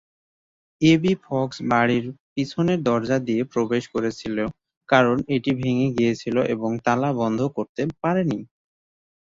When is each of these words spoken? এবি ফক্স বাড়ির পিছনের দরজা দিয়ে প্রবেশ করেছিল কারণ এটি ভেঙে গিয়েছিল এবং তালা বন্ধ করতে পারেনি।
এবি 0.81 1.13
ফক্স 1.23 1.57
বাড়ির 1.71 2.05
পিছনের 2.33 2.79
দরজা 2.83 3.17
দিয়ে 3.27 3.43
প্রবেশ 3.53 3.83
করেছিল 3.93 4.37
কারণ 4.89 5.17
এটি 5.35 5.51
ভেঙে 5.59 5.87
গিয়েছিল 5.97 6.35
এবং 6.53 6.71
তালা 6.85 7.09
বন্ধ 7.21 7.39
করতে 7.55 7.81
পারেনি। 8.01 8.39